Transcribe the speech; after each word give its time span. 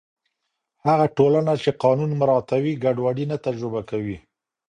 هغه 0.87 1.05
ټولنه 1.17 1.53
چې 1.63 1.69
قانون 1.83 2.11
مراعتوي، 2.21 2.73
ګډوډي 2.83 3.25
نه 3.31 3.37
تجربه 3.45 3.81
کوي. 3.89 4.17